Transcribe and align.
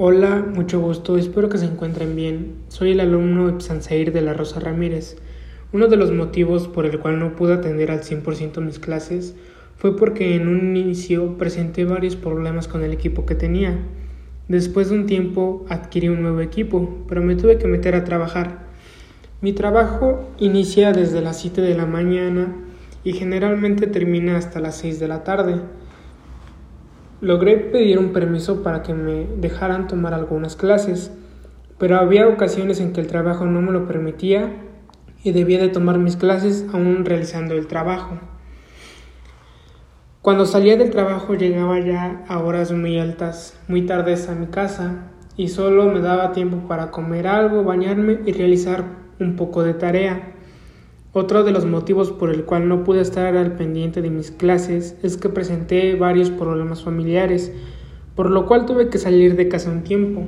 Hola, 0.00 0.46
mucho 0.54 0.78
gusto, 0.78 1.18
espero 1.18 1.48
que 1.48 1.58
se 1.58 1.64
encuentren 1.64 2.14
bien. 2.14 2.54
Soy 2.68 2.92
el 2.92 3.00
alumno 3.00 3.48
Ipsanseir 3.48 4.12
de 4.12 4.20
la 4.20 4.32
Rosa 4.32 4.60
Ramírez. 4.60 5.16
Uno 5.72 5.88
de 5.88 5.96
los 5.96 6.12
motivos 6.12 6.68
por 6.68 6.86
el 6.86 7.00
cual 7.00 7.18
no 7.18 7.34
pude 7.34 7.54
atender 7.54 7.90
al 7.90 8.02
100% 8.02 8.60
mis 8.60 8.78
clases 8.78 9.34
fue 9.76 9.96
porque 9.96 10.36
en 10.36 10.46
un 10.46 10.76
inicio 10.76 11.36
presenté 11.36 11.84
varios 11.84 12.14
problemas 12.14 12.68
con 12.68 12.84
el 12.84 12.92
equipo 12.92 13.26
que 13.26 13.34
tenía. 13.34 13.76
Después 14.46 14.88
de 14.88 14.94
un 14.94 15.06
tiempo 15.06 15.66
adquirí 15.68 16.08
un 16.08 16.22
nuevo 16.22 16.42
equipo, 16.42 17.04
pero 17.08 17.20
me 17.20 17.34
tuve 17.34 17.58
que 17.58 17.66
meter 17.66 17.96
a 17.96 18.04
trabajar. 18.04 18.68
Mi 19.40 19.52
trabajo 19.52 20.30
inicia 20.38 20.92
desde 20.92 21.20
las 21.22 21.40
7 21.40 21.60
de 21.60 21.74
la 21.74 21.86
mañana 21.86 22.54
y 23.02 23.14
generalmente 23.14 23.88
termina 23.88 24.36
hasta 24.36 24.60
las 24.60 24.76
6 24.76 25.00
de 25.00 25.08
la 25.08 25.24
tarde. 25.24 25.56
Logré 27.20 27.56
pedir 27.56 27.98
un 27.98 28.12
permiso 28.12 28.62
para 28.62 28.82
que 28.82 28.94
me 28.94 29.26
dejaran 29.38 29.88
tomar 29.88 30.14
algunas 30.14 30.54
clases, 30.54 31.10
pero 31.76 31.96
había 31.96 32.28
ocasiones 32.28 32.78
en 32.78 32.92
que 32.92 33.00
el 33.00 33.08
trabajo 33.08 33.44
no 33.44 33.60
me 33.60 33.72
lo 33.72 33.88
permitía 33.88 34.52
y 35.24 35.32
debía 35.32 35.58
de 35.58 35.68
tomar 35.68 35.98
mis 35.98 36.16
clases 36.16 36.64
aún 36.72 37.04
realizando 37.04 37.54
el 37.54 37.66
trabajo. 37.66 38.18
Cuando 40.22 40.46
salía 40.46 40.76
del 40.76 40.90
trabajo 40.90 41.34
llegaba 41.34 41.80
ya 41.80 42.24
a 42.28 42.38
horas 42.38 42.70
muy 42.70 43.00
altas, 43.00 43.58
muy 43.66 43.82
tardes 43.82 44.28
a 44.28 44.36
mi 44.36 44.46
casa 44.46 45.10
y 45.36 45.48
solo 45.48 45.86
me 45.86 45.98
daba 45.98 46.30
tiempo 46.30 46.68
para 46.68 46.92
comer 46.92 47.26
algo, 47.26 47.64
bañarme 47.64 48.20
y 48.26 48.32
realizar 48.32 48.84
un 49.18 49.34
poco 49.34 49.64
de 49.64 49.74
tarea. 49.74 50.34
Otro 51.12 51.42
de 51.42 51.52
los 51.52 51.64
motivos 51.64 52.12
por 52.12 52.30
el 52.30 52.44
cual 52.44 52.68
no 52.68 52.84
pude 52.84 53.00
estar 53.00 53.36
al 53.36 53.56
pendiente 53.56 54.02
de 54.02 54.10
mis 54.10 54.30
clases 54.30 54.94
es 55.02 55.16
que 55.16 55.30
presenté 55.30 55.94
varios 55.94 56.30
problemas 56.30 56.84
familiares, 56.84 57.50
por 58.14 58.30
lo 58.30 58.46
cual 58.46 58.66
tuve 58.66 58.90
que 58.90 58.98
salir 58.98 59.34
de 59.34 59.48
casa 59.48 59.70
un 59.70 59.84
tiempo. 59.84 60.24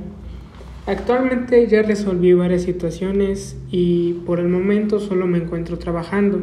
Actualmente 0.87 1.67
ya 1.67 1.83
resolví 1.83 2.33
varias 2.33 2.63
situaciones 2.63 3.55
y 3.69 4.13
por 4.25 4.39
el 4.39 4.49
momento 4.49 4.99
solo 4.99 5.27
me 5.27 5.37
encuentro 5.37 5.77
trabajando. 5.77 6.39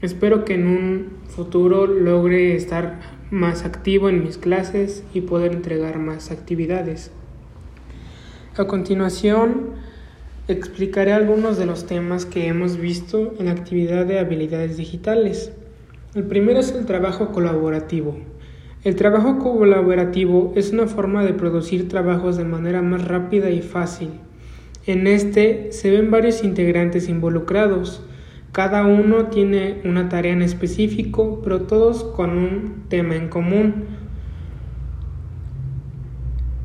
Espero 0.00 0.44
que 0.44 0.54
en 0.54 0.68
un 0.68 1.06
futuro 1.26 1.88
logre 1.88 2.54
estar 2.54 3.00
más 3.32 3.64
activo 3.64 4.08
en 4.08 4.22
mis 4.22 4.38
clases 4.38 5.02
y 5.12 5.22
poder 5.22 5.52
entregar 5.52 5.98
más 5.98 6.30
actividades. 6.30 7.10
A 8.56 8.66
continuación, 8.66 9.70
explicaré 10.48 11.12
algunos 11.12 11.58
de 11.58 11.66
los 11.66 11.86
temas 11.86 12.24
que 12.24 12.46
hemos 12.46 12.76
visto 12.76 13.34
en 13.38 13.46
la 13.46 13.52
actividad 13.52 14.06
de 14.06 14.18
habilidades 14.18 14.76
digitales. 14.76 15.52
El 16.14 16.24
primero 16.24 16.60
es 16.60 16.72
el 16.72 16.86
trabajo 16.86 17.32
colaborativo. 17.32 18.16
El 18.84 18.94
trabajo 18.94 19.38
colaborativo 19.38 20.52
es 20.54 20.72
una 20.72 20.86
forma 20.86 21.24
de 21.24 21.34
producir 21.34 21.88
trabajos 21.88 22.36
de 22.36 22.44
manera 22.44 22.82
más 22.82 23.04
rápida 23.06 23.50
y 23.50 23.60
fácil. 23.60 24.10
En 24.86 25.08
este 25.08 25.72
se 25.72 25.90
ven 25.90 26.12
varios 26.12 26.44
integrantes 26.44 27.08
involucrados. 27.08 28.04
Cada 28.52 28.86
uno 28.86 29.26
tiene 29.26 29.80
una 29.84 30.08
tarea 30.08 30.32
en 30.32 30.42
específico, 30.42 31.40
pero 31.42 31.62
todos 31.62 32.04
con 32.04 32.30
un 32.38 32.84
tema 32.88 33.16
en 33.16 33.28
común. 33.28 33.86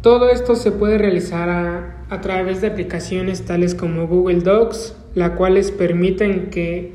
Todo 0.01 0.29
esto 0.29 0.55
se 0.55 0.71
puede 0.71 0.99
realizar 0.99 1.49
a, 1.49 2.00
a 2.11 2.19
través 2.19 2.59
de 2.59 2.67
aplicaciones 2.67 3.45
tales 3.45 3.73
como 3.73 4.05
Google 4.05 4.41
Docs, 4.41 4.97
las 5.15 5.31
cuales 5.31 5.71
permiten 5.71 6.49
que 6.49 6.91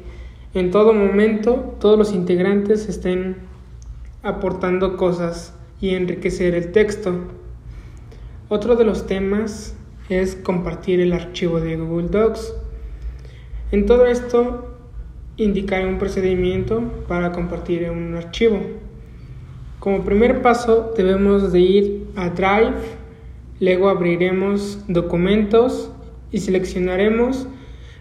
en 0.53 0.71
todo 0.71 0.93
momento 0.93 1.75
todos 1.81 1.99
los 1.99 2.13
integrantes 2.13 2.87
estén 2.91 3.37
aportando 4.23 4.99
cosas 4.99 5.55
y 5.81 5.95
enriquecer 5.95 6.55
el 6.55 6.71
texto. 6.71 7.15
Otro 8.51 8.77
de 8.77 8.85
los 8.85 9.07
temas 9.07 9.75
es 10.11 10.37
compartir 10.37 11.01
el 11.01 11.15
archivo 11.15 11.61
de 11.61 11.77
Google 11.77 12.09
Docs. 12.09 12.53
En 13.73 13.87
todo 13.87 14.05
esto 14.05 14.77
indicaré 15.39 15.89
un 15.89 15.97
procedimiento 15.97 16.83
para 17.09 17.33
compartir 17.33 17.91
un 17.91 18.17
archivo. 18.17 18.61
Como 19.79 20.05
primer 20.05 20.43
paso 20.43 20.93
debemos 20.95 21.53
de 21.53 21.61
ir 21.61 22.07
a 22.17 22.29
Drive 22.29 23.06
Luego 23.59 23.89
abriremos 23.89 24.81
documentos 24.87 25.91
y 26.31 26.41
seleccionaremos 26.41 27.47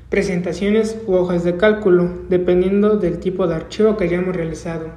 presentaciones 0.10 0.98
u 1.08 1.14
hojas 1.14 1.44
de 1.44 1.58
cálculo, 1.58 2.10
dependiendo 2.30 2.98
del 2.98 3.20
tipo 3.20 3.48
de 3.48 3.56
archivo 3.56 3.96
que 3.96 4.04
hayamos 4.04 4.36
realizado. 4.36 4.90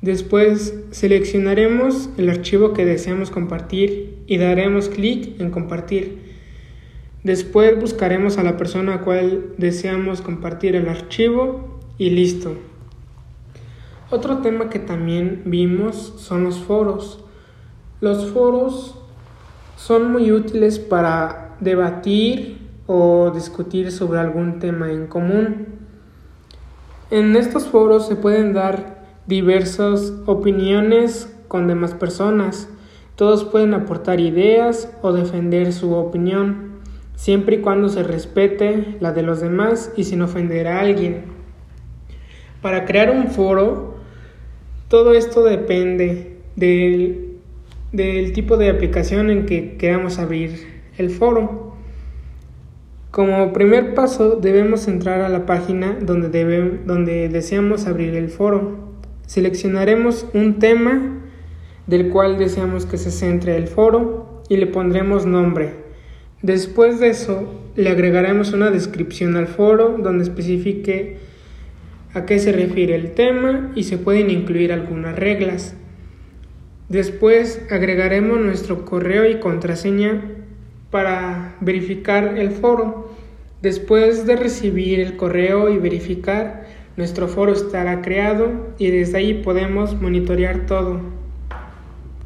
Después 0.00 0.74
seleccionaremos 0.90 2.10
el 2.16 2.28
archivo 2.30 2.72
que 2.72 2.84
deseamos 2.84 3.30
compartir 3.30 4.22
y 4.26 4.38
daremos 4.38 4.88
clic 4.88 5.40
en 5.40 5.50
compartir. 5.50 6.18
Después 7.22 7.78
buscaremos 7.80 8.38
a 8.38 8.42
la 8.42 8.56
persona 8.56 8.94
a 8.94 9.00
cual 9.00 9.54
deseamos 9.58 10.20
compartir 10.20 10.76
el 10.76 10.88
archivo 10.88 11.80
y 11.98 12.10
listo. 12.10 12.54
Otro 14.10 14.38
tema 14.38 14.70
que 14.70 14.78
también 14.78 15.42
vimos 15.44 16.14
son 16.18 16.44
los 16.44 16.58
foros. 16.58 17.24
Los 18.00 18.30
foros 18.30 19.02
son 19.86 20.10
muy 20.10 20.32
útiles 20.32 20.80
para 20.80 21.54
debatir 21.60 22.58
o 22.88 23.30
discutir 23.32 23.92
sobre 23.92 24.18
algún 24.18 24.58
tema 24.58 24.90
en 24.90 25.06
común. 25.06 25.66
En 27.12 27.36
estos 27.36 27.66
foros 27.68 28.08
se 28.08 28.16
pueden 28.16 28.52
dar 28.52 29.04
diversas 29.28 30.12
opiniones 30.26 31.32
con 31.46 31.68
demás 31.68 31.94
personas. 31.94 32.68
Todos 33.14 33.44
pueden 33.44 33.74
aportar 33.74 34.18
ideas 34.18 34.92
o 35.02 35.12
defender 35.12 35.72
su 35.72 35.94
opinión, 35.94 36.80
siempre 37.14 37.58
y 37.58 37.60
cuando 37.60 37.88
se 37.88 38.02
respete 38.02 38.96
la 38.98 39.12
de 39.12 39.22
los 39.22 39.40
demás 39.40 39.92
y 39.96 40.02
sin 40.02 40.20
ofender 40.20 40.66
a 40.66 40.80
alguien. 40.80 41.26
Para 42.60 42.86
crear 42.86 43.12
un 43.12 43.28
foro, 43.28 43.98
todo 44.88 45.12
esto 45.12 45.44
depende 45.44 46.40
del 46.56 47.25
del 47.92 48.32
tipo 48.32 48.56
de 48.56 48.68
aplicación 48.68 49.30
en 49.30 49.46
que 49.46 49.76
queramos 49.76 50.18
abrir 50.18 50.66
el 50.98 51.10
foro. 51.10 51.74
Como 53.10 53.52
primer 53.52 53.94
paso 53.94 54.36
debemos 54.36 54.88
entrar 54.88 55.20
a 55.20 55.28
la 55.28 55.46
página 55.46 55.96
donde, 56.00 56.80
donde 56.84 57.28
deseamos 57.28 57.86
abrir 57.86 58.14
el 58.14 58.28
foro. 58.28 58.76
Seleccionaremos 59.26 60.26
un 60.34 60.58
tema 60.58 61.22
del 61.86 62.10
cual 62.10 62.38
deseamos 62.38 62.84
que 62.86 62.98
se 62.98 63.10
centre 63.10 63.56
el 63.56 63.68
foro 63.68 64.42
y 64.48 64.56
le 64.56 64.66
pondremos 64.66 65.24
nombre. 65.24 65.72
Después 66.42 67.00
de 67.00 67.08
eso 67.08 67.54
le 67.76 67.90
agregaremos 67.90 68.52
una 68.52 68.70
descripción 68.70 69.36
al 69.36 69.46
foro 69.46 69.96
donde 69.98 70.24
especifique 70.24 71.18
a 72.12 72.24
qué 72.24 72.38
se 72.38 72.52
refiere 72.52 72.94
el 72.94 73.12
tema 73.12 73.72
y 73.74 73.84
se 73.84 73.98
pueden 73.98 74.30
incluir 74.30 74.72
algunas 74.72 75.16
reglas. 75.16 75.76
Después 76.88 77.60
agregaremos 77.70 78.38
nuestro 78.38 78.84
correo 78.84 79.28
y 79.28 79.40
contraseña 79.40 80.22
para 80.90 81.56
verificar 81.60 82.38
el 82.38 82.52
foro. 82.52 83.10
Después 83.60 84.24
de 84.24 84.36
recibir 84.36 85.00
el 85.00 85.16
correo 85.16 85.68
y 85.68 85.78
verificar, 85.78 86.66
nuestro 86.96 87.26
foro 87.26 87.52
estará 87.52 88.02
creado 88.02 88.74
y 88.78 88.90
desde 88.90 89.18
ahí 89.18 89.34
podemos 89.34 90.00
monitorear 90.00 90.66
todo. 90.66 91.00